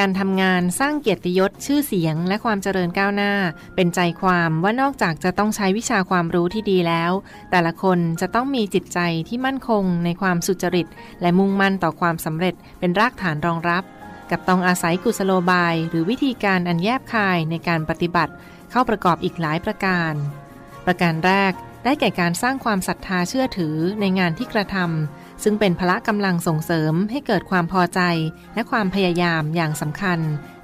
[0.00, 3.32] การทำงานสร้างเกียรติยศชื่อเสียง และความเจริญก้าวหน้า
[3.76, 7.12] เป็นใจความว่านอกจากจะต้องใช้วิชาความรู้ที่ดีแล้ว
[7.50, 10.86] แต่ละคนจะต้องมีจิตใจที่มั่นคงในความสุจริต
[11.20, 13.84] และมุ่งมั่นต่อความสำเร็จเป็นรากฐานรองรับ
[14.30, 18.32] กับต้องอาศัยกุศโลบาย หรือวิธีการอันแยบคายในการปฏิบัติ
[18.70, 20.12] เข้าประกอบอีกหลายประการ
[20.86, 21.52] ประการแรก
[21.84, 28.00] ได้แก่การสร้างความศรัทธาเชื่อถือในงานที่กระทำ ซึ่งเป็นพละกำลังส่งเสริมให้เกิดความพอใจ
[28.54, 30.18] และความพยายามอย่างสำคัญ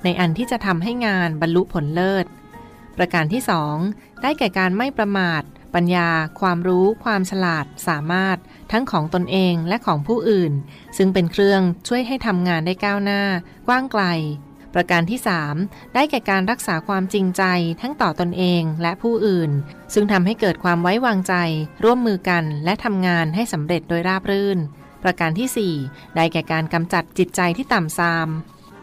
[0.05, 2.27] ในอันที่จะทำให้งานบรรลุผลเลิศ
[2.97, 3.43] ประการที่
[3.83, 5.43] 2 ได้แก่การไม่ประมาท
[5.75, 8.37] ปัญญา ความรู้ ความฉลาด สามารถ
[8.73, 10.53] ทั้งของตนเองและของผู้อื่น
[10.97, 13.22] ซึ่งเป็นเครื่องช่วยให้ทำงานได้ก้าวหน้า
[13.69, 14.05] กว้างไกล
[14.77, 15.20] ประการที่
[15.58, 17.42] 3 ได้แก่การรักษาความจริงใจ
[17.80, 19.50] ทั้งต่อตนเองและผู้อื่น
[19.94, 21.34] ซึ่งทำให้เกิดความไว้วางใจ
[21.84, 24.58] ร่วมมือกันและทำงานให้สำเร็จโดยราบรื่น
[25.02, 28.28] ประการที่ 4 ได้แก่การกำจัดจิตใจที่ต่ำทราม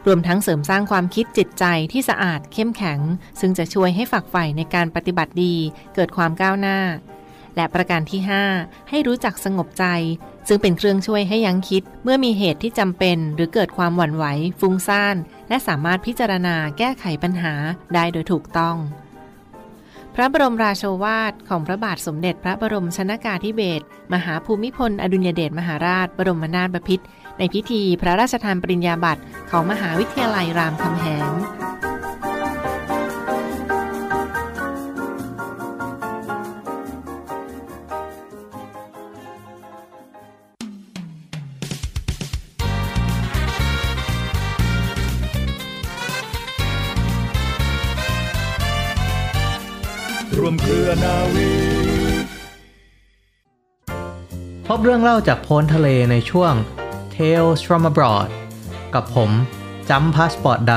[0.08, 3.00] รวมทั้งเสริมสร้างความคิดจิตใจที่สะอาดเข้มแข็ง
[3.40, 5.56] ซึ่งจะช่วยให้ฝักใฝ่ในการปฏิบัติดี
[5.96, 6.80] เกิดความก้าวหน้า
[7.56, 8.22] และประการที่
[8.56, 9.86] 5 ให้รู้จักสงบใจ
[10.48, 14.26] ซึ่งเป็นเครื่องช่วยให้ยั้งคิด เมื่อมีเหตุที่จำเป็น หรือเกิดความหวั่นไหว
[14.60, 15.16] ฟุ้งซ่าน
[15.50, 17.54] และสามารถพิจารณาแก้ไขปัญหา
[17.94, 18.78] ได้โดยถูกต้อง
[20.16, 27.06] พระบรมราโชวาทของพระบาทสมเด็จพระบรมชนากาธิเบศรมหาภูมิพล อดุลยเดชมหาราช บรมนาถบพิตร
[27.38, 31.32] ในพิธีพระราชทานปริญญาบัตรของมหาวิทยาลัยรามคำแหง
[51.04, 51.50] นาวี
[54.68, 56.54] พบเรื่องเล่าจากโพ้นทะเลในช่วง
[57.16, 58.30] Tales from abroad
[58.94, 59.30] กับผม
[59.90, 60.74] จำพาสปอร์ตดำ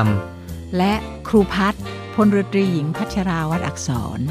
[0.77, 0.95] และ
[1.29, 1.83] ครูพัฒน์
[2.15, 3.89] พลเรือตรีหญิงพัชราวัดอักษ
[4.19, 4.25] รำ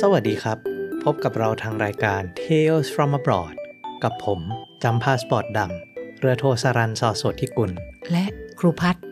[0.00, 0.58] สวัสดีครับ
[1.04, 3.54] พบกับเราทางรายการ Tales from abroad
[4.02, 4.40] กับผม
[4.82, 7.70] จำพาสปอร์ตดำเรือโทสรันสอสดที่กุล
[8.12, 8.24] และ
[8.58, 9.02] ครูพัฒน์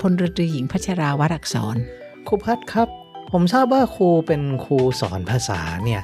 [0.00, 1.76] พลเรือตรีหญิงพัชราวัดอักษร
[2.28, 2.88] ครูพัดครับ
[3.32, 6.02] ผมทราบว่าครูเป็นครูสอนภาษาเนี่ย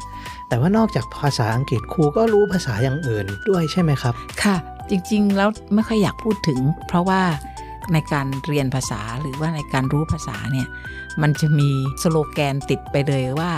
[0.48, 4.56] แต่ว่านอกจากภาษาอังกฤษครูก็รู้ภาษาอย่างอื่นด้วยใช่ไหมครับ ค่ะ
[4.90, 7.22] จริงๆ แล้วไม่ค่อยอยากพูดถึง เพราะว่า
[7.92, 10.68] ในการเรียนภาษาหรือว่าในการรู้ภาษาเนี่ย
[11.22, 11.70] มันจะมี
[12.02, 13.52] สโลแกนติดไปเลยว่า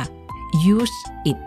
[0.74, 0.98] use
[1.30, 1.38] it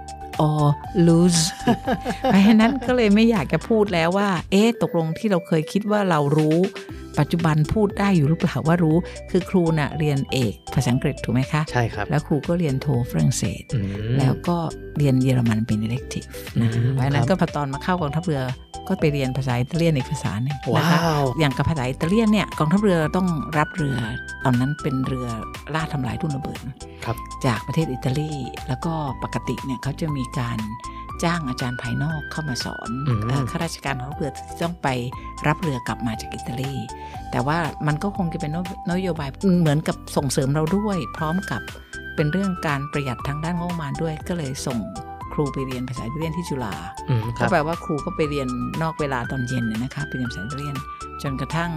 [0.46, 0.64] or
[1.08, 1.78] lose it
[2.20, 6.58] เพราะฉะนั้นก็เลยไม่อยากจะพูดแล้วว่า เอ๊ะตกลงที่เราเคยคิดว่าเรารู้
[7.20, 8.98] ปัจจุบันพูดได้อยู่หรือเปล่าว่ารู้
[9.32, 14.58] คือครูน่ะเรียนเอกภาษาอังกฤษถูกไหมคะ ใช่ครับ แล้วครูก็เรียนโทฝรั่งเศสอืมแล้วก็
[14.98, 16.28] เรียนเยอรมันเป็น elective
[16.62, 18.42] นะอืมเพราะฉะนั้ครันบก็พอตอนมาเข้ากองทัพเรือ
[18.88, 23.28] ก็ไปเรียนภาษาอิตาเลียนอีกภาษาหนึ่งนะคะว้าวอย่างกับภาษาอิตาเลียนเนี่ยกองทัพเรือต้อง
[23.58, 23.98] รับเรือ
[24.46, 25.28] ตอนนั้นเป็นเรือ
[25.74, 26.60] ล่าทำลายทุ่นระเบิด
[27.06, 27.16] ครับ
[27.46, 28.32] จากประเทศอิตาลี
[28.68, 28.94] แล้วก็
[29.24, 30.60] ปกติเนี่ยเขาจะมีการ
[31.24, 34.88] จ้างอาจารย์ภายนอกเข้ามาสอนอืมเอ่อข้าราชการของเรือที่ต้องไป
[35.48, 36.74] รับเรือกลับมาจากอิตาลี
[37.32, 39.30] แต่ว่ามันก็คงจะเป็นนโยนโยบาย
[39.62, 41.62] เหมือนกับส่งเสริมเราด้วย พร้อมกับ
[42.16, 44.78] เป็นเรื่องการประหยัดทางด้านงบประมาณด้วยก็เลยส่ง
[45.17, 46.74] ค รูไปเรียนภาษาอิตาเลียนที่จุฬา
[47.10, 48.48] อืมคก็รับแปลว่าครูก็ไปเรียน
[48.82, 50.76] นอกเวลาตอนเย็นเนี่ยนะคะไปเรียนภาษาอิตาเลียน
[51.22, 51.72] จนกระทั่ง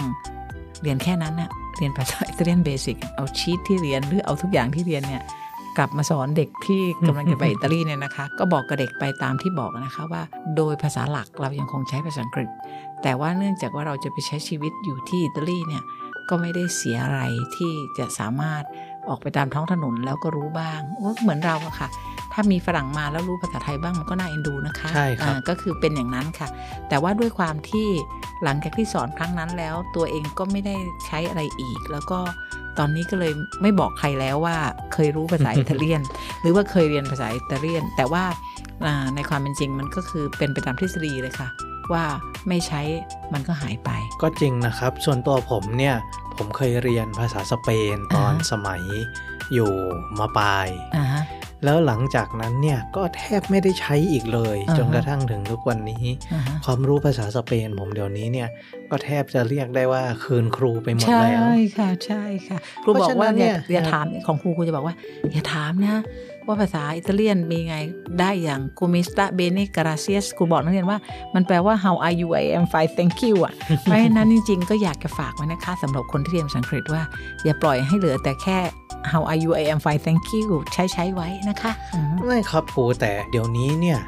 [0.82, 5.22] เรียนแค่นั้นน่ะเรียนภาษาอิตาเลียน basic เอาชีตที่เรียนหรือเอาทุกอย่างที่เรียนเนี่ย
[5.78, 10.22] กลับมาสอนเด็กที่กำลังจะไปอิตาลีเนี่ยนะคะ ก็บอกกับเด็กไปตามที่บอกนะคะว่า
[10.56, 12.48] โดยภาษาหลักเรายังคงใช้ภาษาอังกฤษ
[13.03, 15.82] แต่ว่าเนื่องจากว่าเราจะไปใช้ชีวิตอยู่ที่อิตาลีเนี่ย
[16.28, 17.21] ก็ไม่ได้เสียอะไร
[17.56, 18.62] ที่จะสามารถ
[19.09, 21.89] ออกไปตามท้องถนนแล้วก็รู้บ้างว่าเหมือนเราอะค่ะ
[22.33, 26.48] ถ้ามีฝรั่งมาแล้วรู้ภาษาไทยบ้างมันก็น่าเอ็นดูนะคะใช่ครับอ่าก็คือเป็นอย่างนั้นค่ะ
[26.89, 27.89] แต่ว่าด้วยความที่
[28.45, 30.74] หลังจากที่สอนครั้งนั้นแล้ว ตัวเองก็ไม่ได้
[31.07, 32.19] ใช้อะไรอีก แล้วก็
[32.78, 33.33] ตอนนี้ก็เลย
[33.63, 34.57] ไม่บอกใครแล้วว่า
[34.92, 36.03] เคยรู้ภาษาอิตาเลียน
[36.41, 38.24] หรือว่าเคยเรียนภาษาอิตาเลียน แต่ว่า
[38.86, 41.48] อ่าในความเป็นจริงมันก็คือเป็นไปตามทฤษฎีเลยค่ะ
[41.92, 42.04] ว่า
[42.48, 42.80] ไม่ใช้
[43.33, 43.91] มันก็หายไป
[44.22, 45.95] ก็จริงนะครับ ส่วนตัวผมเนี่ย
[46.41, 48.83] ผมเคยเรียนภาษาสเปนตอนอ่าฮะสมัย
[49.54, 49.71] อยู่
[50.19, 51.22] มาปลายอ่าฮะ
[51.65, 58.48] แล้วหลังจากนั้นเนี่ยก็แทบไม่ได้ใช้อีกเลยอ่าฮะจนกระทั่งถึงทุกวันนี้อ่าฮะความรู้ภาษาสเปนผมเดี๋ยวนี้เนี่ย
[58.91, 61.42] ก็แทบจะเรียกได้ว่าคืนครูไปหมดใช่แล้ว
[61.78, 64.95] ค่ะใช่ค่ะ ครูเพบราะอกฉะนั้ว่านเนี่เนี่ยยอย่าถามของครูครูจะบอกว่า
[65.33, 65.97] อย่าถามนะ
[66.50, 67.76] ว่าภาษาอิตาเลียนมีไง
[68.20, 70.98] ได้อย่างกูมิสตาเบเนกราเซียสครูบอกนักเรียนว่า
[71.34, 73.52] มันแปลว่า how are you I am fine thank you อะ
[73.82, 77.02] เพราะฉะนั้นจริง ๆ ก็อยากจะฝากไว้นะคะสำหรับคนที่เรียนภาษาอังกฤษว่า
[77.44, 78.58] อย่าปล่อยให้เหลือแต่แค่
[79.10, 84.00] how are you I am fine thank you ใช้ใช้ไว้นะคะอืมไม่ครับครูแต่เดี๋ยวนี้เนี่ย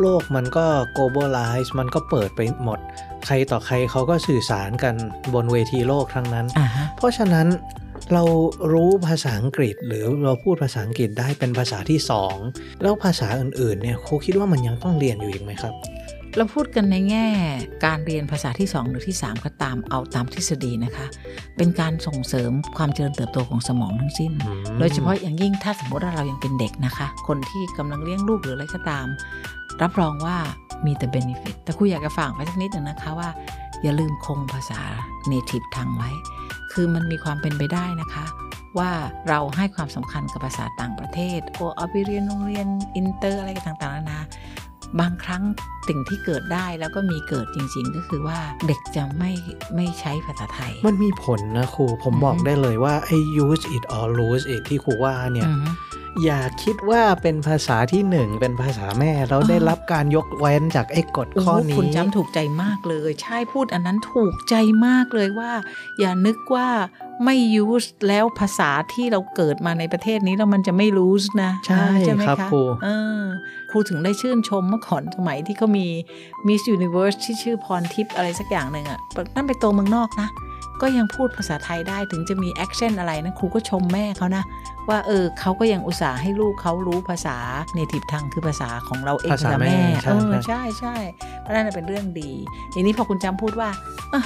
[0.00, 0.66] โลกมันก็
[0.96, 2.78] globalize มันก็เปิดไปหมด
[3.26, 4.94] ใครต่อใครเขาก็สื่อสารกัน
[5.34, 7.46] บนเวทีโลกทั้งนั้นอ่าฮะเพราะฉะนั้น
[8.12, 8.24] เรา
[8.72, 12.36] รู้ภาษาอังกฤษ หรือเราพูดภาษาอังกฤษได้เป็นภาษาที่สอง
[12.82, 15.74] แล้วภาษาอื่นๆเนี่ยครูคิดว่ามันยังต้องเรียนอยู่อีกไหมครับ
[16.36, 17.26] เราพูดกันในแง่
[17.84, 21.06] การเรียนภาษาที่ 2 หรือที่ 3 ก็ตามเอาตามทฤษฎีนะคะ
[21.56, 29.06] เป็นการส่งเสริมความเจริญเติบโตของสมองทั้งสิ้นอืมโดยเฉพาะอย่างยิ่งถ้าสมมติว่าเรายังเป็นเด็กนะคะ คนที่กำลังเลี้ยงลูกหรืออะไรก็ตาม
[29.82, 30.36] รับรองว่า
[30.86, 33.28] มีแต่ benefit แต่ครูอยากจะฝากไว้สักนิดหนึ่งนะคะว่า
[33.82, 34.80] อย่าลืมคงภาษา
[35.30, 36.10] native tongue ไว้
[36.72, 38.26] คือมันมีความเป็นไปได้นะคะ
[38.78, 38.90] ว่า
[39.28, 42.66] เราให้ความสำคัญกับภาษาต่างประเทศ โอเอาไปเรียนโรงเรียน
[42.96, 44.20] อินเตอร์อะไรต่างๆนานา
[45.00, 45.42] บางครั้ง
[45.88, 49.32] สิ่งที่เกิดได้แล้วก็มีเกิดจริง ๆ ก็คือว่าเด็กจะไม่
[49.76, 55.70] ไม่ใช้ภาษาไทย มันมีผลนะครู ผมอือฮึบอกได้เลยว่าไอ้ use it or lose it ที่ครูว่าเนี่ยอือฮึ
[56.24, 64.54] อย่าคิดว่าเป็นภาษาที่หนึ่งเป็นภาษาแม่แล้วอ่าได้รับการยกเว้นจากไอ้กฎข้อโโหนี้คุณจำถูกใจมากเลย ใช่พูดอันนั้นถูกใจ
[64.86, 65.52] มากเลยว่า
[66.00, 66.68] อย่านึกว่า
[67.24, 72.88] ไม่ use แล้วภาษาที่เราเกิดมาในประเทศนี้แล้วมันจะไม่ lose นะใช่ใช่ไหมครับคะครูเอ
[73.20, 73.24] อ
[73.70, 75.86] ครูถึงได้ชื่นชมเมื่อก่อนสมัยที่เขามี
[76.46, 78.98] Miss Universe ที่ชื่อพรทิพย์อะไรสักอย่างหนึ่งอะ่ะ
[79.34, 80.28] นั่นไปโตเมืองนอกนะ
[80.80, 84.44] ก็ยังพูดภาษาไทยได้ถึงจะมีแอคเ n นอะไรนะครูก็ชมแม่เขานะ
[84.90, 87.36] ว่าเออเขาก็ยังอุตส่าห์ให้ลูกเขารู้ภาษา
[87.74, 92.32] เนทีฟทางคือภาษาของเราเองภาษาแม่ใช่เออใช่ใช่ใช่เพราะนั่นนะเป็นเรื่องดี
[92.74, 93.70] ทีนี้พอคุณจำพูดว่า
[94.12, 94.22] อะ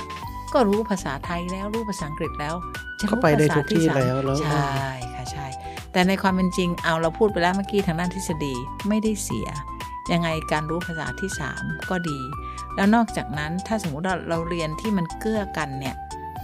[0.54, 2.54] ก็รู้ภาษาไทยแล้วรู้ภาษาอังกฤษแล้ว
[3.00, 4.70] จะก็รู้ไปได้ภาษาทุกที่สามแล้วแล้วใช่
[5.14, 5.46] ค่ะใช่
[5.92, 8.54] แต่ในความเป็นจริงเอาเราพูดไปแล้วเมื่อกี้ทางด้านทฤษฎี
[8.88, 9.48] ไม่ได้เสีย
[10.12, 12.20] ยังไงการรู้ภาษาที่ 3 ก็ดี
[12.76, 15.94] แล้วนอกจากนั้นถ้าสมมุติว่าเราเรียนที่มันเกื้อกันเนี่ย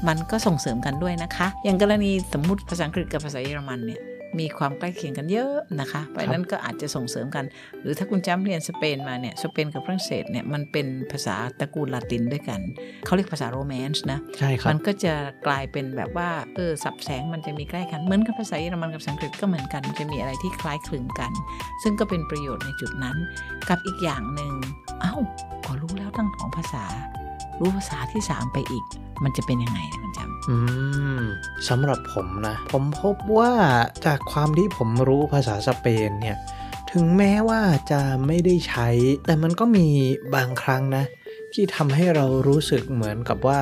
[0.09, 4.01] มันก็ส่งเสริมกันด้วยนะคะ อย่างกรณีสมมุติภาษาอังกฤษกับภาษาเยอรมันเนี่ย
[4.39, 7.45] มีความใกล้เคียงกันเยอะนะคะ เพราะฉะนั้นก็อาจจะส่งเสริมกัน
[7.83, 12.61] หรือถ้าคุณจ้ำเรียนสเปนมาเนี่ยสเปนกับฝรั่งเศสเนี่ยมันเป็นภาษาตระกูลลาตินด้วยกัน
[13.07, 15.15] เขาเรียกภาษาโรแมนส์นะใช่ครับมันก็จะ
[15.47, 21.33] กลายเป็นแบบว่าเออสับแสงมันจะมีใกล้กันเหมือนกับภาษาเยอรมันกับภาษาอังกฤษก็เหมือนกันมันจะมีอะไรที่คล้ายคลึงกัน
[21.83, 23.17] ซึ่งก็เป็นประโยชน์ในจุดนั้น
[23.69, 24.53] กับอีกอย่างหนึ่ง
[25.01, 25.15] เอ้า
[25.67, 26.85] ก็รู้แล้วทั้งสองภาษา
[27.61, 28.85] รู้ภาษาที่สามไปอีก
[29.25, 30.57] มันจะเป็นยังไงนะคุณจำอื
[31.21, 31.23] ม
[31.69, 33.53] สำหรับผมนะ ผมพบว่า
[34.07, 36.39] จากความที่ผมรู้ภาษาสเปนเนี่ย
[36.93, 38.89] ถึงแม้ว่าจะไม่ได้ใช้
[39.27, 39.87] แต่มันก็มี
[40.35, 41.05] บางครั้งนะ
[41.53, 43.61] ที่ทำให้เรารู้สึกเหมือนกับว่า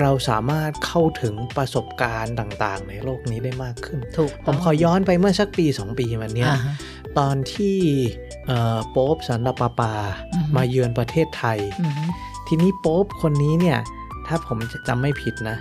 [0.00, 6.74] เราสามารถเข้าถึงประสบการณ์ต่างๆ ในโลกนี้ได้มากขึ้น ถูก ผมขอย้อนไปเมื่อสักปี 2 ปีมาเนี้ยอ่าฮะ
[7.18, 7.76] ตอนที่
[8.46, 9.94] เอ่อโป๊ปสันตะปาปา
[10.34, 11.92] อือฮึมาเยือนประเทศไทยอืม
[12.46, 13.78] ทีนี้โป๊ปคนนี้เนี่ย
[14.30, 15.56] ถ้าผมจะจำไม่ผิดนะ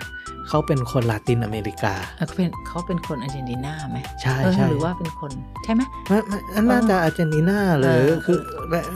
[0.48, 5.32] เขาเป็นคนลาตินอเมริกาแล้วเขาเป็นเขาเป็นคนอาร์เจนตินาไหมใช่เออใช่หรือว่าเป็นคน
[5.64, 6.40] ใช่ไหมไม่ไม่
[6.70, 8.38] น่าจะอาร์เจนตินาหรือเออคือ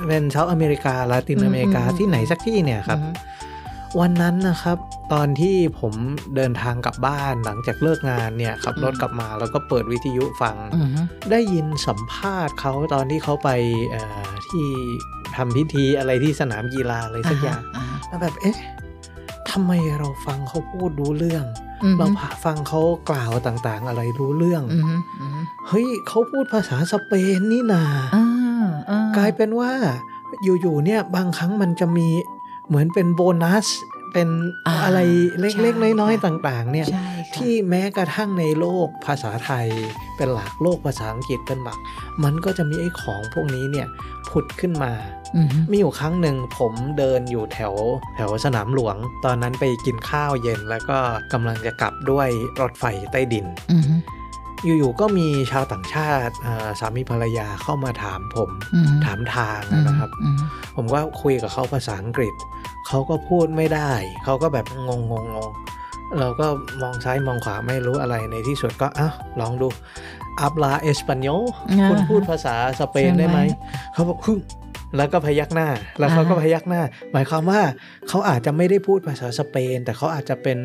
[0.07, 3.13] เป็นเซาท์อเมริกาลาตินอเมริกาอืมที่ไหนสักที่เนี่ยครับอืม
[3.99, 4.77] วันนั้นนะครับ
[5.13, 5.93] ตอนที่ผม
[6.35, 10.89] เดินทางกลับบ้านหลังจากเลิกงานเนี่ยขับรถอืมกลับมาแล้วก็เปิดวิทยุฟังอืม
[11.31, 13.49] ได้ยินสัมภาษณ์เขาตอนที่เขาไป
[13.89, 14.65] เอ่อที่
[15.35, 18.55] ทำพิธีอะไรที่สนามกีฬาอะไรสักอย่างอ่าฮะแล้วแบบเอ๊ะ
[19.53, 21.45] ทำไมเราฟังเขาพูดรู้เรื่อง
[21.83, 22.07] อืมเรา
[22.45, 24.85] ฟังเขากล่าวต่างๆ อะไรรู้เรื่องอืม
[25.21, 27.83] อืมเฮ้ยเขาพูดภาษาสเปนนี่นา
[28.15, 28.25] อ่า
[28.89, 29.71] อ่กลายเป็นว่า
[30.43, 32.07] อยู่ๆเนี่ยบางครั้งมันจะมี
[32.67, 33.67] เหมือนเป็นโบนัส
[34.13, 34.29] เป็น
[34.67, 34.99] อ่าอะไร
[35.39, 39.67] เล็กใช่ๆน้อยค่ะๆต่างๆเนี่ยใช่ค่ะที่แม้กระทั่งในโลกภาษาไทย
[40.17, 41.79] เป็นหลักโลกภาษาอังกฤษเป็นหลัก
[42.23, 43.87] มันก็จะมีไอ้ของพวกนี้เนี่ย
[44.29, 44.93] ผุดขึ้นมา
[45.35, 47.73] อืมมีอยู่ครั้งหนึ่งผมเดินอยู่แถว
[48.15, 50.97] แถวสนามหลวง ตอนนั้นไปกินข้าวเย็นแล้วก็
[51.33, 52.27] กำลังจะกลับด้วย
[52.61, 53.83] รถไฟใต้ดินอืม
[54.65, 60.37] อยู่ๆก็มีชาวต่างชาติอ่าสามีภรรยาเข้ามาถามผมอืมถามทางนะครับอืม
[60.75, 62.33] ผมก็คุยกับเขาภาษาอังกฤษ
[62.87, 63.91] เขาก็พูดไม่ได้
[64.23, 65.51] เขาก็แบบงงงงง
[66.19, 66.47] เราก็
[66.81, 69.09] มองซ้ายมองขวาไม่รู้อะไรในที่สุดก็อะ
[69.39, 69.67] ลองดู
[70.41, 71.29] อับลาเอสปันโย
[71.69, 74.39] อ่าคุณพูดภาษาสเปนได้ไหมใช่ไหมเขาบอกฮึ่ม
[74.97, 77.61] แล้วก็พยักหน้า แล้วเขาก็อ่าพยักหน้า หมายความว่า
[78.09, 80.57] เขาอาจจะไม่ได้พูดภาษาสเปน แต่เขาอาจจะเป็น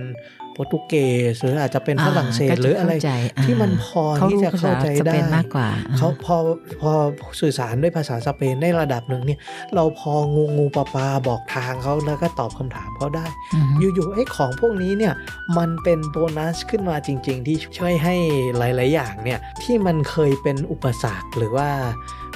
[0.47, 0.94] โปรตุเก
[1.32, 6.36] สหรืออาจจะเป็นฝรั่งเศสก็จะหรืออะไรเข้าใจอ่าที่มันพอเขาที่รู้จะภาเข้าษาใจสได้เปนมากกว่าเขาพอ
[6.80, 6.92] พอ
[7.40, 9.38] สื่อสารด้วยภาษาสเปนได้ระดับหนึ่งเนี่ย
[9.74, 15.14] เราพองูงูปลาปลาบอกทางเขาแล้วก็ตอบคำถามเขาได้อือฮึอยู่ๆไอ้ของพวกนี้เนี่ย
[15.58, 18.14] มันเป็นโบนัสขึ้นมาจริง ๆ ที่ช่วยให้
[18.58, 21.68] หลาย ๆ อย่างเนี่ยที่มันเคยเป็นอุปสรรคหรือว่า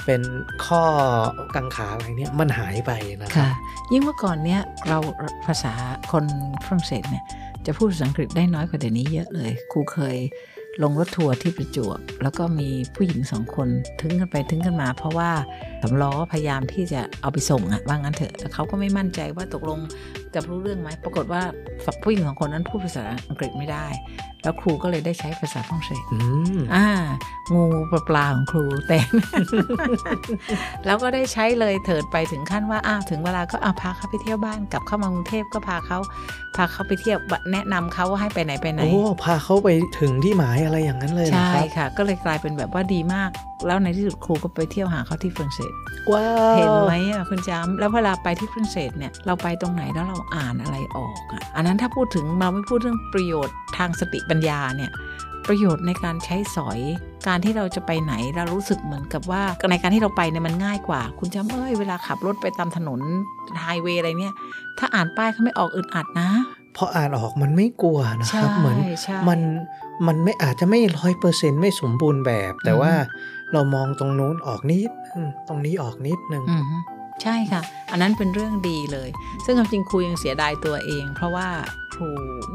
[0.05, 0.21] เป็น
[0.65, 0.83] ข้อ
[1.55, 3.53] กังขาอะไรเนี่ยมันหายไปนะครัค่ะบ
[3.91, 4.97] ยิ่งเมื่อก่อนเนี้ยเรา
[5.45, 5.73] ภาษา
[6.11, 6.25] คน
[6.65, 7.23] ฝรั่งเศสเนี่ย
[7.67, 10.17] จะพูดภาษาอังกฤษได้น้อยกว่าเดี๋ยวนี้เยอะเลย ครูเคย
[10.83, 13.67] ลงรถทัวร์ที่ประจวบแล้วก็มีผู้หญิงสองคน
[14.01, 15.31] ถึงกันไปถึงกันมา เพราะว่า
[15.81, 19.79] สำล้อพยายามที่จะเอาไปส่งอะว่างั้นเถอะแต่เขาก็ไม่มั่นใจว่าตกลง
[20.33, 21.41] จะรู้เรื่องไหมปรากฏว่า
[21.85, 23.85] ฝั่งผู้หญิงสองคนนั้นพูดภาษาอังกฤษไม่ได้
[24.43, 26.19] แล้วครูก็เลยได้ใช้ภาษาฝรั่งเศสอื
[26.57, 26.87] มอ่า
[27.53, 28.99] งูปลาปลาของครูแต่
[30.85, 35.97] แล้วก็ได้ใช้เลยเถิดไปถึงขั้นว่า อ้าว ถึงเวลาก็เอาพาเขาไปเที่ยวบ้าน กลับเข้ามากรุงเทพก็พาเขา
[36.55, 37.17] พาเขาไปเที่ยว
[37.51, 39.69] แนะนำเขาว่าให้ไปไหนไปไหน โอ้ พาเขาไป
[39.99, 43.29] ถึงที่หมายอะไรอย่างนั้นเลยนะใช่ครับค่ะ ก็เลยกลายเป็นแบบว่าดีมาก
[43.67, 45.73] แล้วในที่สุดครูก็ไปเที่ยวหาเขาที่ฝรั่งเศส
[46.11, 54.91] ว้าวเห็นไหมอะคุณจำแล้วเวลาไปที่ฝรั่งเศสเนี่ย เราไปตรงไหนแล้วเราอ่านอะไรออกอะ อันนั้นถ้าพูดถึงเราไม่พูดเรื่องประโยชน์ ทางสติปัญญาเนี่ย
[55.47, 56.79] ประโยชน์ในการใช้สอย
[57.27, 62.99] การที่เราจะไปไหนเรารู้สึกเหมือนกับว่าในการที่เราไปเนี่ยมันง่ายกว่า คุณจำเอ้ยเวลาขับรถไปตามถนน
[63.61, 64.33] ไฮเวย์อะไรเนี่ย
[64.77, 66.29] ถ้าอ่านป้ายเขาไม่ออกอึดอัดนะ
[66.77, 69.39] พออ่านออกมันไม่กลัวนะครับ เหมือนใช่มัน
[70.07, 72.93] มันไม่อาจจะไม่ร้อยเปอร์เซ็นไม่สมบูรณ์แบบ แต่อืมว่า
[73.53, 76.77] เรามองตรงนู้นออกนิดนึงตรงนี้ออกนิดนึงอืมฮึ
[77.21, 77.61] ใช่ค่ะ
[77.91, 79.09] อันนั้นเป็นเรื่องดีเลย
[79.45, 81.47] ซึ่งความจริงครูยังเสียดายตัวเอง เพราะว่า
[81.93, 82.09] ครู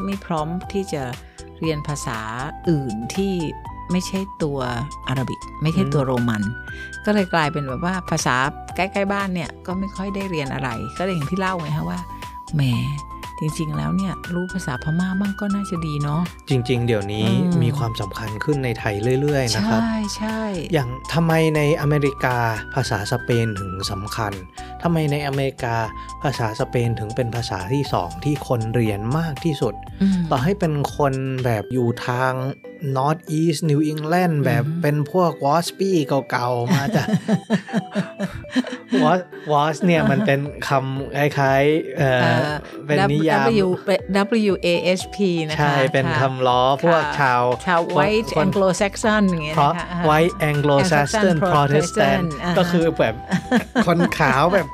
[0.04, 1.02] ไม่พร้อมที่จะ
[1.61, 2.18] เรียนภาษา
[2.68, 3.35] อื่นที่
[3.92, 4.59] ไม่ใช่ตัว
[5.09, 6.42] อาหรับิก ไม่ใช่ตัวโรมัน
[7.04, 8.37] ก็เลยกลายเป็นแบบว่าภาษา
[8.76, 10.68] ใกล้ ๆ บ้านเนี่ย ก็ไม่ค่อยได้เรียนอะไร
[10.99, 12.00] ก็เลยอย่างที่เล่าไงฮะว่า
[12.54, 12.62] แหม
[13.40, 20.40] จริง ๆ แล้วเนี่ยรู้ภาษาพม่าบ้างก็น่าจะดีเนาะจริง ๆ เดี๋ยวนี้อืมมีความสำคัญขึ้นในไทยเรื่อย ๆ นะครับ ใช่ใช่
[20.73, 22.37] อย่างทำไมในอเมริกา
[22.75, 24.33] ภาษาสเปนถึงสำคัญ
[24.83, 25.76] ทำไมในอเมริกา
[26.23, 29.75] ภาษาสเปนถึงเป็นภาษาที่สองที่คนเรียนมากที่สุด
[30.16, 31.14] มต่อให้เป็นคน
[31.45, 32.33] แบบอยู่ทาง
[32.97, 35.97] North East New England แบบอืมเป็นพวกวอสปี้
[36.30, 37.06] เก่าๆ มาจาก
[39.02, 39.20] วอส
[39.52, 42.56] วอสเนี่ยมันเป็นคำคล้ายๆเอ่อเอ่อ
[42.87, 43.68] เป็นนิยาม W
[44.50, 44.68] W A
[44.99, 45.16] S P
[45.49, 53.14] นะคะ ใช่ เป็นะคำล้อพวกค่ะชาว ชาว white คน Anglo Saxon อย่างเงี้ยเพราะนะคะอ่า White Anglo-Saxon Anglo-Saxon Protestant Protestant อ่าฮะก็คือแบบ
[53.87, 54.66] คนขาวแบบ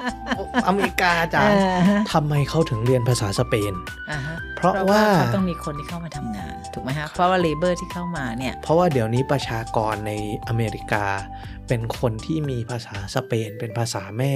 [0.66, 3.72] อเมริกาจ๋าเออฮะทำไมเขาถึงเรียนภาษาสเปน
[4.10, 10.12] อ่าฮะเพราะว่าเขาต้องมีคนที่เข้ามาทำงาน ถูกไหมฮะ เพราะว่า labor ที่เข้ามาเนี่ย เพราะว่าเดี๋ยวนี้ประชากรใน
[10.48, 11.06] อเมริกา
[11.68, 14.34] เป็นคนที่มีภาษาสเปน เป็นภาษาแม่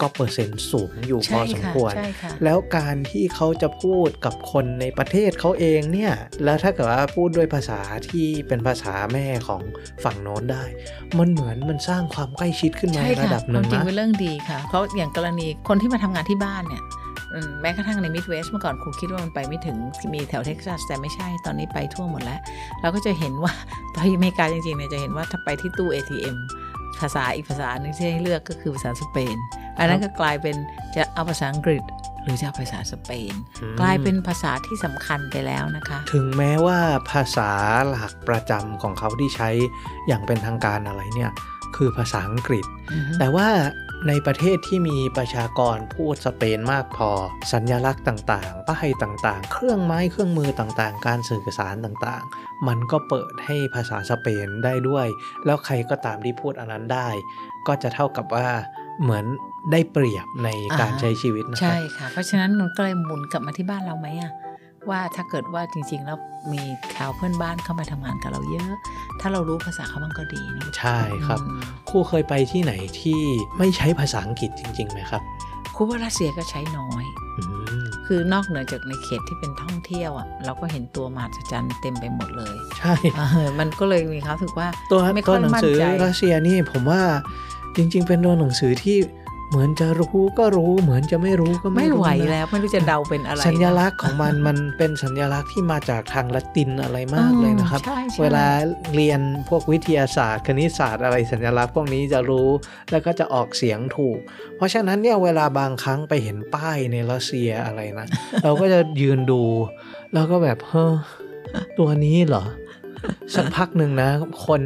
[0.00, 6.12] ก็เปอร์เซ็นต์สูงอยู่พใช่อสมค่ะควรใช่ค่ะแล้วการที่เขาจะพูดกับคนในประเทศเขาเองเนี่ย
[6.44, 7.80] แล้วถ้าเกิดว่าพูดด้วยภาษา
[8.10, 9.62] ที่เป็นภาษาแม่ของ
[10.04, 10.64] ฝั่งโน้นได้
[11.18, 17.09] มันเหมือนมันสร้างความใกล้ชิดขึ้นมาใช่ในระค่ะดับหคนึ่วามงจริงนะเป็นเรื่องดีค่ะ เพราะอย่างกรณีคนที่มาทำงานที่บ้านเนี่ยอืม
[17.62, 19.76] แม้กระทั่งในมิดเวสเมื่อก่อนครูคิดว่ามันไปไม่ถึง
[20.14, 22.40] มีแถวเท็กซัสแต่ไม่ใช่ตอนนี้ไปทั่วหมดแล้ว
[22.80, 23.52] เราก็จะเห็นว่า
[23.94, 26.36] ตอนที่อเมริกาจริงๆเนี่ยจะเห็นว่าถ้าไปที่ตู้ ATM
[27.00, 29.36] ภาษาอีกภาษาหนึ่งที่ให้เลือกก็คือภาษาสเปน
[29.78, 30.56] อันนั้นก็กลายเป็น
[30.96, 31.82] จะเอาภาษาอังกฤษ
[32.24, 33.32] หรือจะเอาภาษาสเปน
[33.62, 36.78] อืมกลายเป็นภาษาที่สำคัญไปแล้วนะคะ ถึงแม้ว่า
[37.10, 37.50] ภาษา
[37.88, 39.50] หลักประจำของเขาที่ใช้
[40.06, 41.32] อย่างเป็นทางการอะไรเนี่ย
[41.76, 43.48] คือภาษาอังกฤษอือฮึแต่ว่า
[44.08, 47.10] ในประเทศที่มีประชากรพูดสเปนมากพอ
[47.52, 55.06] สัญญลักษณ์ต่างๆ ป้ายต่างๆ เครื่องไม้เครื่องมือต่างๆ การสื่อสารต่างๆ มันก็เปิดให้ภาษาสเปนได้ด้วย
[55.44, 57.08] แล้วใครก็ตามที่พูดอันนั้นได้
[57.66, 58.48] ก็จะเท่ากับว่า
[59.02, 59.24] เหมือน
[59.72, 60.48] ได้เปรียบใน
[60.80, 64.32] การอ่าใช้ชีวิตนะคใช่รับค่ะ เพราะฉะนั้นมันก็เลยหมุนกลับมาที่บ้านเราไหมอะ
[64.88, 66.18] ว่าถ้าเกิดว่าจริง ๆ แล้ว
[66.52, 66.62] มี
[66.96, 68.72] ชาวเพื่อนบ้านเข้ามาทำงานกับเราเยอะ
[69.20, 73.20] ถ้าเรารู้ภาษาเขามันก็ดีเนาะใช่ครับอืมครูเคยไปที่ไหนที่
[73.58, 75.22] ไม่ใช้ภาษาอังกฤษจริงๆไหมครับ
[75.74, 77.04] ครูว่ารัสเซียก็ใช้น้อย
[77.38, 77.42] อื
[77.82, 87.02] มคือนอกเหนือจากในเขตที่เป็นท่องเที่ยวอะเราก็เห็นตัวมหัศจรรย์เต็มไปหมดเลย ใช่เออมันก็เลยมีความรู้สึกว่าตัวไม่ค่ตัวอยหนังมั่นสือใจรัสเซียนี่ผมว่า
[87.76, 88.96] จริง ๆ เป็นตัวหนังสือที่
[89.50, 98.46] เหมือนจะรู้ก็รู้เหมือนจะไม่รู้ก็ไม่ไม่รู้ไหวนะแล้วไม่รู้จะเดาเป็นอะไร สัญลักษณ์ของมันมันเป็นสัญลักษณ์ที่มาจากทางละตินอะไรมากเลยนะครับใช่ใช่เวลา
[98.94, 102.48] เรียนพวกวิทยาศาสตร์ คณิตศาสตร์อะไรสัญลักษณ์พวกนี้จะรู้
[102.90, 104.18] แล้วก็จะออกเสียงถูก
[104.56, 108.06] เพราะฉะนั้นเนี่ยเวลาบางครั้งไปเห็นป้ายในรัสเซียอะไรนะ
[108.44, 109.42] เราก็จะยืนดู
[110.14, 110.94] แล้วก็แบบเฮ้อ
[111.78, 112.44] ตัวนี้เหรอ
[113.34, 114.10] สักพักหนึ่งนะ
[114.46, 114.60] คน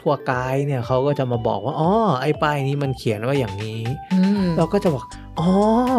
[0.00, 1.90] ทัวร์ไกด์เนี่ยเขาก็จะมาบอกว่าอ๋อ
[2.22, 3.80] ไอ้ป้ายนี้มันเขียนว่าอย่างนี้
[4.14, 5.04] อืมเราก็จะบอก
[5.40, 5.50] อ๋อ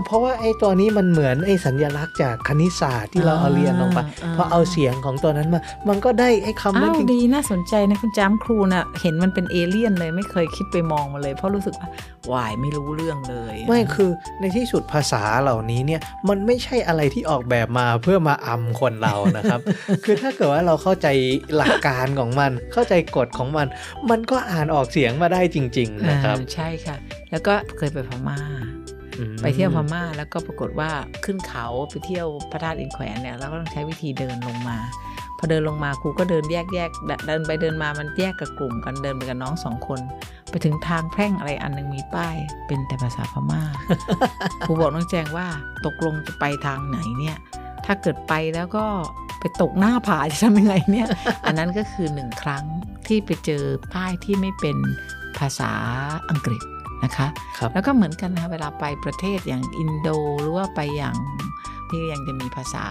[0.06, 11.90] เพราะว่าไอ้ตัวนี้มันเหมือนไอ้สัญลักษณ์จากคณิตศาสตร์ที่เราเอาเรียนลงไปอ่าพอเอาเสียงของตัวนั้นมา มันก็ได้ไอ้คำนั้อ้านวจริงดีน่าสนใจนะคุณจามครูน่ะเห็นมันเป็นเอเลี่ยนเลยไม่เคยคิดไปมองมาเลย เพราะรู้สึกว่า
[12.32, 19.60] วายไม่รู้เรื่องเลย ไม่คือในที่สุดภาษาเหล่านี้เนี่ยมันไม่ใช่อะไรที่ออกแบบมาเพื่อมาอำคนเรานะครับ
[20.06, 21.08] คือถ้าเกิดว่าเราเข้าใจ
[21.56, 23.68] หลักการของมัน เข้าใจกฎของมัน
[24.10, 26.96] มันก็อ่านออกเสียงมาได้จริง ๆ นะครับอ่าใช่ค่ะ
[27.32, 28.40] แล้วก็เคยไปพม่า
[29.18, 30.90] อืมไปเที่ยวพม่าแล้วก็ปรากฏว่า
[31.26, 34.78] ขึ้นเขาไปเที่ยวพระธาตุอินแขวนเนี่ยเราก็ต้องใช้วิธีเดินลงมา
[35.40, 40.00] พอเดินลงมาครูก็เดินแยกแยกเดินเดินไปเดินมามันแยกกับกลุ่มกันเดินไปกับน้องสองคน
[40.50, 42.36] ไปถึงทางแพร่งอะไรอันหนึงมีป้าย
[42.68, 43.62] เป็นแต่ภาษาพม่า
[44.66, 45.48] ครูบอกน้องแจงว่า
[45.86, 47.38] ตกลงจะไปทางไหนเนี่ย
[47.86, 48.86] ถ้าเกิดไปแล้วก็
[49.40, 51.08] ไปตกหน้าผาจะทำยังไงเนี่ย
[51.46, 52.64] อันนั้นก็คือหนึ่งครั้ง
[53.08, 53.64] ที่ไปเจอ
[53.94, 54.78] ป้ายที่ไม่เป็น
[55.40, 55.72] ภาษา
[56.30, 56.62] อังกฤษ
[57.04, 57.28] นะคะ
[57.58, 61.16] ครับแล้วก็เหมือนกันนะคะเวลาไปประเทศอย่างอินโดหรือว่าไปอย่าง
[61.90, 62.86] ที่ยังจะมีภาษา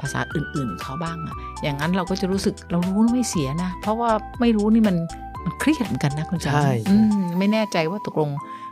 [0.00, 4.96] ภาษาอื่นๆเขาบ้างอะอย่างนั้นเราก็จะรู้สึกเรารู้ไม่เสียนะ เพราะว่าไม่รู้นี่มัน
[5.44, 8.30] มันเครียดเหมือนกันนะคุณจันใช่อืมไม่แน่ใจว่าตกลง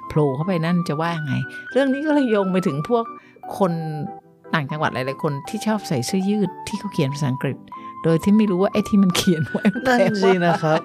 [0.09, 1.35] โผล่เข้าไปนั่นจะว่ายังไง
[1.73, 3.05] เรื่องนี้ก็เลยโยงไปถึงพวก
[3.59, 3.73] คน
[4.55, 7.57] ต่างจังหวัดหลายๆคนที่ชอบใส่เสื้อยืดที่เขาเขียนภาษาอังกฤษ
[8.05, 10.81] โดยที่ไม่รู้ว่าไอ้ที่มันเขียนไว้มันั่นแปลว่าสินะครับ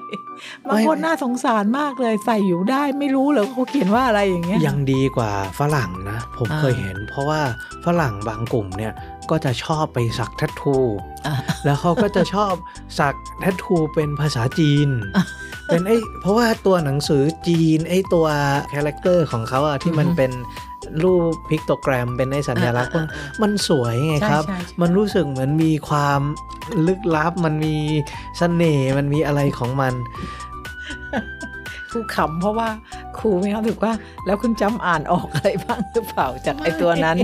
[0.70, 7.42] บางคนน่าสงสารมากเลยใส่อยู่ได้ไม่รู้เลยว่าเขาเขียนว่าอะไรอย่างเงี้ยยังดีกว่าฝรั่งนะ ผมอ่าเคยเห็น เพราะว่า
[7.86, 8.94] ฝรั่งบางกลุ่มเนี่ย
[9.30, 10.78] ก็จะชอบไปสักแทททู
[11.26, 12.54] อะแล้วเขาก็จะชอบ
[13.00, 14.90] สัก tattoo เป็นภาษาจีน
[15.68, 18.26] เป็นไอ้เพราะว่าตัวหนังสือจีนไอ้ตัว
[18.74, 20.32] character ของเขาอะที่มันอือฮึเป็น
[21.03, 26.22] รูป pictogram เป็นไอ้สัญลักษณ์พวกอ่าอ่าอ่ามันสวยไงครับใช่ใช่ใช่มันรู้สึกเหมือนมีความ
[26.88, 27.75] ลึกลับ มันมี
[28.38, 29.94] เสน่ห์มันมีอะไรของมัน
[31.91, 32.70] ครูขำเพราะว่า
[33.17, 33.94] ครูมีความรู้สึกว่า
[34.25, 37.17] แล้วคุณจำอ่านออกอะไรบ้างหรือเปล่าจากไอ้ตัวนั้น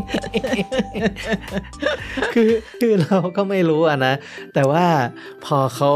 [2.34, 2.52] คือ
[2.82, 4.14] คือเราก็ไม่รู้อะนะ
[4.54, 4.86] แต่ว่า
[5.46, 5.92] พอเขา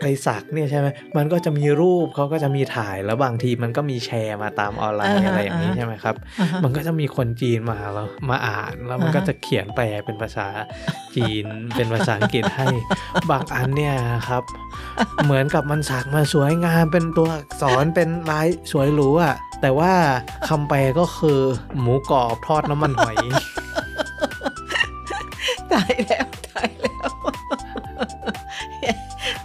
[0.00, 10.48] ไปสักเนี่ยใช่ไหมมันก็จะมีรูปเขาก็จะมีถ่ายแล้วบางทีมันก็มีแชร์มาตามออนไลน์อ่าฮะอะไรอย่างนี้อ่าฮะใช่ไหมครับอ่าฮะมันก็จะมีคนจีนมาแล้วมาอ่านแล้วมันอ่าฮะก็จะเขียนแปลเป็นภาษา
[11.16, 11.46] จีน
[11.76, 12.66] เป็นภาษาอังกฤษให้
[13.30, 13.94] บางอันเนี่ย
[14.28, 14.42] ครับ
[15.24, 19.92] เหมือนกับมันสักมาสวยงามเป็นตัวอักษรเป็นลายสวยหรูอะแต่ว่า
[20.48, 21.40] คำแปลก็คือ
[21.80, 23.16] หมูกรอบทอดน้ำมันหอย
[25.72, 26.26] ตายแล้วตายแล้ว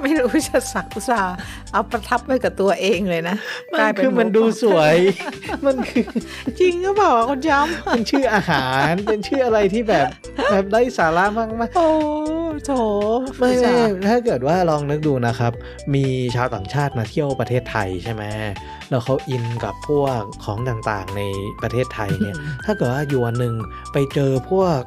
[0.07, 1.35] ไม่รู้จะสักอุตส่าห์
[1.71, 3.35] เอาประทับไว้กับตัวเองเลยนะ
[3.73, 4.95] มักลายนเป็นคือมันดูสวย
[5.65, 6.05] มันคือ
[6.59, 10.07] จริงก็บอกคุณจำเป็นชื่ออาหาร เป็นชื่ออะไรที่แบบ
[10.51, 11.89] แบบได้สาระมากมากโอ้
[12.65, 13.77] โถๆไม่ไม่
[14.09, 15.53] ถ้าเกิดว่าลองนึกดูนะครับ
[15.95, 18.23] มีชาวต่างชาติมาเที่ยวประเทศไทยใช่ไหม
[18.89, 21.21] แล้วเขาอินกับพวกของต่างๆใน
[21.61, 23.53] ประเทศไทยเนี่ย ถ้าเกิดว่าอยู่วันหนึ่ง
[23.93, 24.79] ไปเจอพวก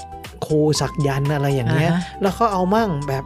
[0.46, 3.24] ครูสักยันต์อะไรอย่างเงี้ยอ่าฮะแล้วเขาเอามั่งแบบ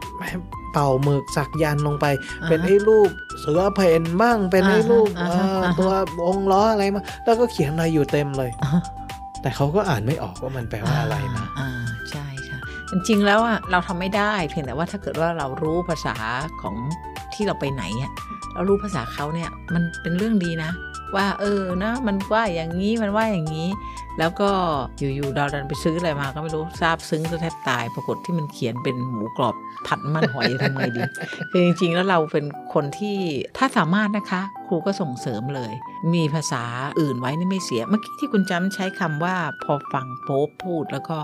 [0.75, 2.05] เป่าหมึกสักยันต์ลงไป
[2.41, 3.09] อ่าฮะเป็นไอ้รูป
[3.39, 5.91] เสือเพนบ้างเป็นไอ้รูปอ่าฮะเอ่ออ่าฮะตัว
[6.27, 8.71] องค์ล้ออะไรมาแล้วก็เขียนอะไรอยู่เต็มเลยอ่า
[9.41, 11.69] แต่เขาก็อ่านไม่ออกว่ามันแปลว่าอะไรนะอ่า
[12.11, 12.59] ใช่ค่ะ
[12.89, 16.15] จริงๆแล้วอะเราทำไม่ได้เพียงแต่ว่าถ้าเกิดว่าเรารู้ภาษา
[16.61, 16.75] ของ
[17.33, 18.11] ที่เราไปไหนอะ
[18.53, 20.71] เรารู้ภาษาเขาเนี่ยมันเป็นเรื่องดีนะ
[21.15, 23.69] ว่าเออนะมันว่าอย่างนี้มันว่าอย่างนี้
[24.19, 24.49] แล้วก็
[24.99, 29.55] อยู่ๆเราดันไปซื้ออะไรมาก็ไม่รู้ทราบซึ้งจะแทบตาย ปรากฏที่มันเขียนเป็นหมูกรอบ
[29.87, 31.01] ผัดน้ำมันหอยทำไงดี
[31.51, 33.17] คือจริงๆ แล้วเราเป็นคนที่
[33.57, 35.73] ถ้าสามารถนะคะ ครูก็ส่งเสริมเลย
[36.13, 36.63] มีภาษา
[36.99, 41.17] อื่นไว้นี่ไม่เสีย เมื่อกี้ที่คุณจำใช้คำว่าพอฟังโป๊ปพูดแล้วก็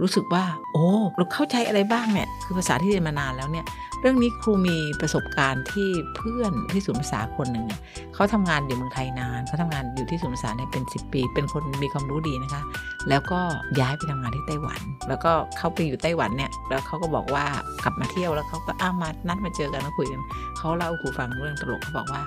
[0.00, 3.66] รู้สึกว่า โอ้เราเข้าใจอะไรบ้างเนี่ยคือภาษาที่เรียนมานานแล้วเนี่ย
[4.00, 7.80] เรื่องนี้ครูมีประสบการณ์ที่เพื่อนที่ศูนย์ภาษาคนหนึ่งเนี่ย
[8.14, 12.62] เขาทำงานอยู่เมืองไทยนานเขาทำงานอยู่ที่ศูนย์ภาษาเนี่ยเป็น 10 ปี เป็นคนมีความรู้ดีนะคะ
[13.08, 13.40] แล้วก็
[13.80, 17.44] ย้ายไปทำงานที่ไต้หวัน แล้วก็เขาไปอยู่ไต้หวันเนี่ย แล้วเขาก็บอกว่า
[17.84, 20.22] กลับมาเที่ยวแล้วเขาก็อ้ามานัดมาเจอกันแล้วคุยกัน
[20.58, 22.22] เขาเล่าให้ครูฟังเรื่องตลกเขาบอกว่า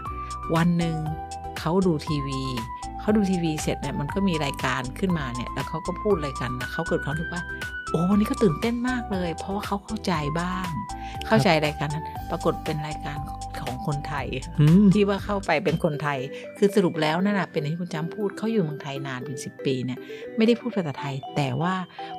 [0.56, 0.96] วันหนึ่ง
[1.60, 2.42] เขาดูทีวี
[3.02, 7.44] เขาดูทีวีเสร็จเนี่ยมันก็มีรายการขึ้นมาเนี่ย แล้วเขาก็พูดอะไรกันเขาเกิดความรู้สึกว่า
[7.90, 10.70] โอ้วันนี้ก็ตื่นเต้นมากเลย เพราะว่าเขาเข้าใจบ้าง
[11.28, 13.40] เข้าใจรายการนั้น ปรากฏเป็นรายการของ
[13.88, 14.28] คนไทย
[14.60, 16.20] อืมที่ว่าเข้าไปเป็นคนไทย
[16.58, 20.00] คือสรุปแล้วนั่นนะเป็นอย่างที่คุณจำพูดเขาอยู่เมืองไทยนานเป็นสิปีเนี่ย
[20.38, 21.74] ไม่ได้พูดภาษาไทย แต่ว่า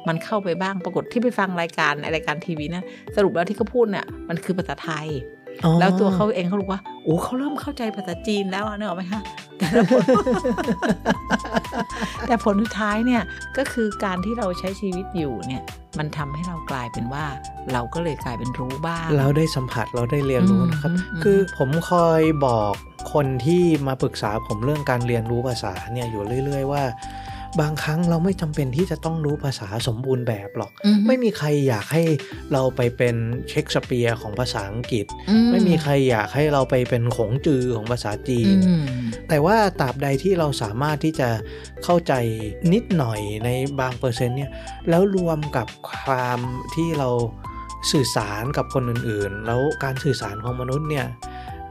[0.09, 2.85] มันเข้าไปบ้างปรากฏที่ไปฟังรายการรายการทีวีนะ
[3.17, 5.09] สรุปแล้วที่เขาพูดเนี่ยมันคือภาษาไทย
[5.65, 9.23] อ๋อแล้วตัวเขาเองเขารู้ว่าโอ้เขาเริ่มเข้าใจภาษาจีนแล้วอะนึกออกไหมคะ
[9.59, 10.05] แต่ผล
[12.27, 13.23] แต่ผลสุดท้ายเนี่ย
[13.59, 15.63] ก็คือการที่เราใช้ชีวิตอยู่เนี่ย
[15.99, 17.25] มันทำให้เรากลายเป็นว่า
[17.73, 22.73] เราก็เลยกลายเป็นรู้บ้าง เราได้สัมผัสเราได้เรียนรู้นะครับอืมอืมคือผมคอยบอก
[23.13, 26.83] คนที่มาปรึกษาผมเรื่องการเรียนรู้ภาษาเนี่ยอยู่เรื่อย ๆ ว่า
[27.61, 32.03] บางครั้งเราไม่จำเป็นที่จะต้องรู้ภาษาสมบูรณ์แบบหรอกอือฮึไม่มีใครอยากให้
[32.53, 33.17] เราไปเป็น
[33.49, 38.85] เชคสเปียร์ของภาษาอังกฤษอืไม่มีใครอยากให้เราไปเป็นขงจือของภาษาจีนอืม
[39.29, 41.29] แต่ว่าตราบใดที่เราสามารถที่จะ
[41.85, 42.13] เข้าใจ
[42.73, 43.49] นิดหน่อยใน
[43.81, 44.51] บางเปอร์เซ็นต์เนี่ย
[44.89, 46.39] แล้วรวมกับความ
[46.75, 47.11] ที่เรา
[47.93, 51.07] สื่อสารกับคนอื่นๆ แล้วการสื่อสารของมนุษย์เนี่ย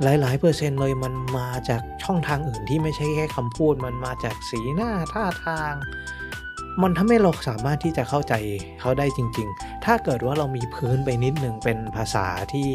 [0.04, 5.74] หลายๆเปอร์เซ็นต์เลยมันมาจากช่องทางอื่นที่ไม่ใช่แค่คำพูด มันมาจากสีหน้าท่าทาง
[6.84, 8.34] มันทำให้เราสามารถที่จะเข้าใจ
[8.82, 12.68] เขาได้จริง ๆ ถ้าเกิดว่าเรามีพื้นไปนิดหนึ่งเป็นภาษาที่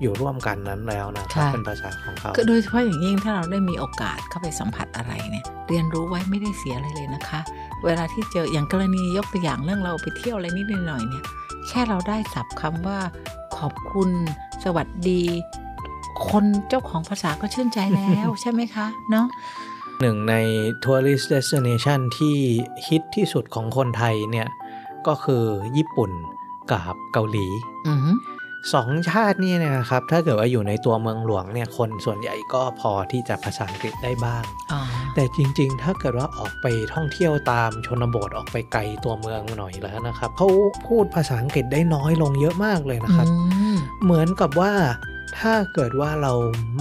[0.00, 7.40] อยู่ร่วมกันนั้นแล้วนะครับค่ะเป็นภาษาของเขาก็โดยเฉพาะอย่างยิ่งถ้าเราได้มีโอกาสเข้าไปสัมผัสอะไรเนี่ยเรียนรู้ไว้ไม่ได้เสียอะไรเลยนะคะ
[7.84, 11.24] เวลาที่เจออย่างกรณียกตัวอย่างเรื่องเราไปเที่ยวอะไรนิดหน่อยเนี่ย
[11.68, 12.98] แค่เราได้สับคำว่า
[13.56, 14.10] ขอบคุณ
[14.64, 15.22] สวัสดี
[16.28, 19.26] คนเจ้าของภาษาก็ชื่นใจแล้วใช่ไหมคะ เนาะ
[20.00, 20.34] หนึ่งใน
[20.84, 22.36] tourist destination ที่
[22.86, 24.48] ฮิตที่สุดของคนไทยเนี่ย
[25.06, 25.44] ก็คือ
[25.76, 26.10] ญี่ปุ่น
[26.70, 27.46] กับเกาหลี
[27.88, 28.16] อือหือ
[28.74, 34.80] สองชาตินี่เนยนะครับ ถ้าเกิดว่าอยู่ในตัวเมืองหลวงเนี่ย คนส่วนใหญ่ก็พอที่จะภาษาอังกฤษได้บ้างอ๋อ
[35.14, 40.48] แต่จริงๆ ถ้าเกิดว่าออกไปท่องเที่ยวตามชนบทออกไปไกลตัวเมืองหน่อยแล้วนะครับเขา
[40.88, 44.72] พูดภาษาอังกฤษได้น้อยลงเยอะมากเลยนะครับอืมเหมือนกับว่า
[45.38, 46.32] ถ้าเกิดว่าเรา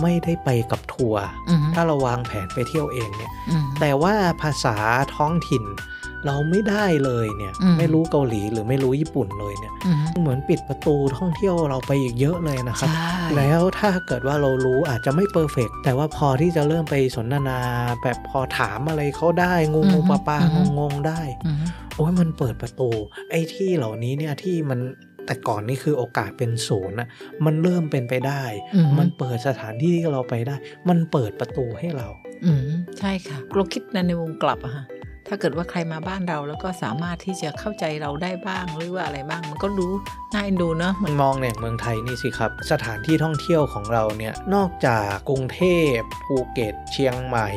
[0.01, 4.75] ไม่ได้ไปกับทัวร์อือหือถ้าเราวางแผนไปเที่ยวเองเนี่ยอืมแต่ว่าภาษา
[5.15, 5.65] ท้องถิ่น
[6.27, 17.59] เราไม่ได้เลยเนี่ยอืมไม่รู้เกาหลีหรือไม่รู้ญี่ปุ่นเลยเนี่ยอือหือเหมือนปิดประตูท่องเที่ยวเราไปอีกเยอะเลยนะครับใช่แล้วถ้าเกิดว่าเรารู้อาจจะไม่เพอร์เฟกแต่ว่าพอที่จะเริ่มไปสนทนา
[18.03, 22.89] แบบพอถามอะไรเขาได้งงงปลาปางงงงๆได้อือหือโอ้ยมันเปิดประตู
[23.29, 24.79] ไอ้ที่เหล่านี้เนี่ยที่มัน
[25.31, 27.07] แต่ก่อนนี่คือโอกาสเป็นศูนย์นะ
[27.45, 28.43] มันเริ่มเป็นไปได้
[28.75, 30.55] อือหือมันเปิดสถานที่ที่เราไปได้
[30.89, 32.07] มันเปิดประตูให้เรา
[32.45, 34.85] อืมใช่ค่ะเราคิดในในวงกลับอะฮะ
[35.27, 39.91] ถ้าเกิดว่าใครมาบ้านเราแล้วก็สามารถที่จะเข้าใจเราได้บ้างหรือว่าอะไรบ้าง มันก็รู้
[40.33, 45.61] น่าเอ็นดูเนอะมันมองเนี่ยเมืองไทยนี่สิครับ สถานที่ท่องเที่ยวของเราเนี่ยนอกจากกรุงเท
[45.93, 47.49] พภูเก็ต เชียงใหม่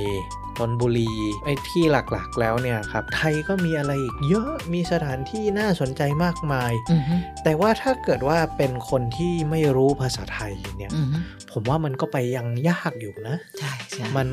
[0.60, 1.12] นนทบุรี
[1.44, 7.14] ไอ้ที่หลักๆแล้วเนี่ยครับไทยก็มีอะไรอีกเยอะมีสถานที่น่าสนใจมากมายอือฮึ
[7.44, 11.18] แต่ว่าถ้าเกิดว่าเป็นคนที่ไม่รู้ภาษาไทยเนี่ยอือฮึ
[11.52, 14.28] ผมว่ามันก็ไปยังยากอยู่นะใช่ใช่มัน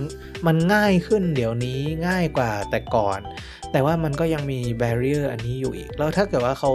[0.45, 3.19] มันง่ายขึ้นเดี๋ยวนี้ง่ายกว่าแต่ก่อน
[3.71, 6.71] แต่ว่ามันก็ยังมีแบเรียร์อันนี้อยู่อีก แล้วถ้าเกิดว่าเขา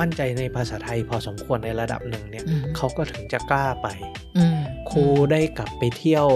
[0.00, 3.88] มั่นใจในภาษาไทยพอสมควรในระดับหนึ่งเนี่ยอือฮึเขาก็ถึงจะกล้าไป
[4.36, 6.26] อืมครูได้กลับไปเที่ยว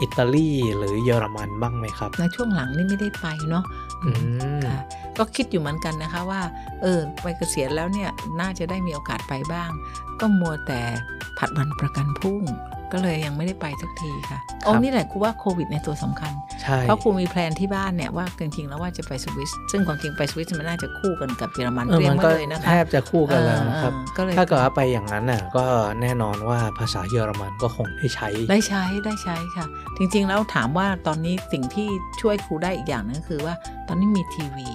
[0.00, 3.64] อิตาลีหรือเยอรมันบ้างไหมครับ ในช่วงหลังนี่ไม่ได้ไปเนาะ
[4.04, 4.10] อื
[4.58, 4.80] มค่ะ
[5.18, 6.42] ก็คิดอยู่เหมือนกันนะคะว่า
[6.82, 9.70] เออไปเกษียณแล้วเนี่ยน่าจะได้มีโอกาสไปบ้าง
[10.20, 10.80] ก็มัวแต่
[11.38, 12.42] ผัดวันประกันพรุ่ง
[12.92, 25.64] ก็เลยยังไม่ได้ไปสักทีค่ะโอ้นี่แหละครูว่าโควิดในตัวสำคัญใช่เพราะครูมีแพลนที่บ้านเนี่ยว่าจริงๆแล้วว่าจะไปสวิสซึ่งความจริงไปสวิสมันน่าจะคู่กันกับเยอรมันเออเตรียมัมนไว้ก็เลยนะคะแทบจะคู่กันแล้วนะครับเออก็เลยถ้าเกิดว่าไปอย่างนั้นน่ะก็
[26.00, 29.66] แน่นอนว่าภาษาเยอรมันก็คงได้ใช้ ได้ใช้ได้ใช้ค่ะ
[29.98, 31.88] จริงๆแล้วถามว่าตอนนี้สิ่งที่
[32.20, 33.54] ช่วยครูได้อีกอย่างนึงก็คือว่า
[33.88, 34.68] ตอนนี้มีทีวี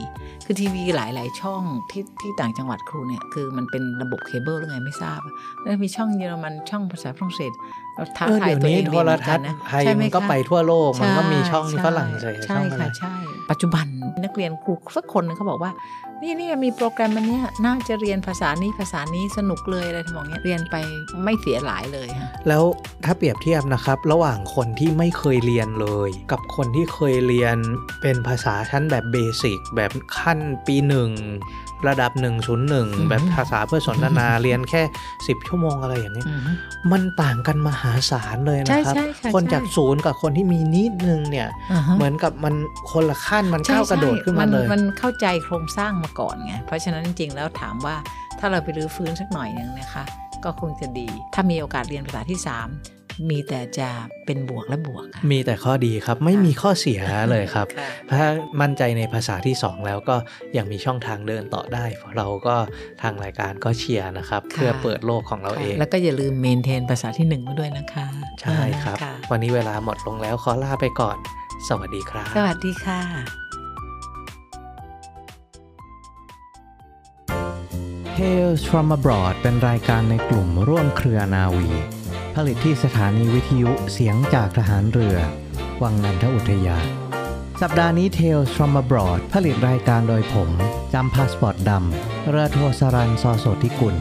[0.46, 7.52] คือทีวีหลาย ๆ ช่องที่ที่ต่างจังหวัดครูเนี่ยคือมันเป็นระบบเคเบิลหรือไงไม่ทราบอะแล้วมีช่องเยอรมันช่องภาษาฝรั่งเศส
[7.96, 13.16] เราท้าเออทายเดี๋ยวตัวนี้เองโทดีเหรมือนทักัศนน์นะไทยใช่ไหมมันก็คะไปทั่วโลกมันก็มีช่องใฝรั่งเศสใช่ช่องอะไรค่ะใช่
[13.50, 13.86] ปัจจุบัน
[14.24, 15.72] นักเรียนครูสักคนหนึงเขาบอกว่า
[16.24, 20.76] นี่นี่มีโปรแกรมอันเนี้ยน่าจะเรียนภาษานี้ภาษานี้สนุกเลยอะไรทำนองเนี้ยเรียนไป
[21.24, 22.64] ไม่เสียหลายเลยค่ะแล้ว
[23.06, 27.58] ถ้าเปรียบเทียบนะครับ ระหว่างคนที่ไม่เคยเรียนเลย กับคนที่เคยเรียน
[28.02, 31.10] เป็นภาษาชั้นแบบเบสิกแบบขั้นปีหนึ่ง
[31.88, 32.12] ระดับ
[32.60, 34.82] 101 แบบภาษาเพื่อสนทนาเรียนแค่
[35.16, 36.52] 10 ชั่วโมงอะไรอย่างนี้ยอือฮึ
[36.92, 42.56] มันต่างกันมหาศาลเลยนะครับใช่ใช่ค่ะคนใช่จากศูนย์กับคนที่มีนิดนึงเนี่ยอ่าฮะเหมือนกับมัน
[42.92, 47.96] คนละขั้นมันก้าวกระโดดขึ้นมาเลย มันเข้าใจโครงสร้างมาก่อนไง เพราะฉะนั้นจริงๆแล้วถามว่า
[48.40, 50.04] ถ้าเราไปรื้อฟื้นสักหน่อยหนึ่งนะคะ
[50.46, 53.90] ก็คงจะดี ถ้ามีโอกาสเรียนภาษาที่ 3 มีแต่จะ
[54.26, 58.28] เป็นบวกและบวกค่ะมีแต่ข้อดีครับไม่มีข้อเสียเลยครับค่ะถ้า
[58.62, 60.16] มั่นใจในภาษาที่ 2 แล้วก็
[60.58, 62.56] ยังมีช่องทางเดินต่อได้เพราะเราก็
[63.02, 68.08] ทางรายการก็เชียร์นะครับค่ะเพื่อเปิดโลกของเราเอง แล้วก็อย่าลืมเมนเทนภาษาที่หนึ่งมาด้วยนะคะ
[68.42, 71.18] ใช่ครับค่ะวันนี้เวลาหมดลงแล้วขอลาไปก่อน
[71.68, 73.02] สวัสดีครับ สวัสดีค่ะ
[78.18, 81.70] Tales from abroad เป็นรายการในกลุ่มร่วมเครือนาวี
[82.36, 85.18] ผลิตที่สถานีวิทยุเสียงจากทหารเรือ
[85.82, 86.86] วังนันทอุทยาน
[87.62, 90.50] สัปดาห์นี้ Tales from abroad ผลิตรายการโดยผม
[90.94, 93.96] จำพาสปอร์ตดำเรือโทสรันซอโสธิกุล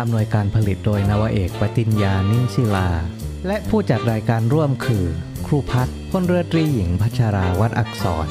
[0.00, 2.88] อำนวยการผลิตโดยนวเอกปติญญานิ่มศิลา
[3.46, 5.04] และผู้จัดรายการร่วมคือ
[5.46, 8.28] ครูพัฒน์พลเรือตรีหญิงพัชราวัดอักษร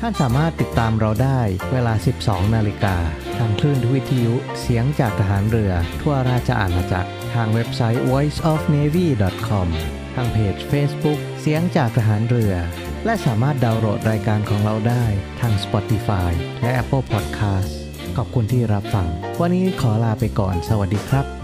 [0.00, 1.40] ท่านสามารถติดตามเราได้
[1.72, 2.96] เวลา 12 นาฬิกา
[3.36, 9.66] ทางคลื่นวิทยุเสียงจากทหารเรือทั่วราชอาณาจักร ทางเว็บไซต์ voiceofnavy.com
[10.14, 12.54] ทางเพจ Facebook เสียงจากทหารเรือ
[13.04, 15.04] และสามารถดาวน์โหลดรายการของเราได้
[15.40, 16.30] ทาง Spotify
[16.62, 17.70] และ Apple Podcast
[18.16, 19.08] ขอบคุณที่รับฟัง
[19.40, 21.35] วันนี้ขอลาไปก่อน สวัสดีครับ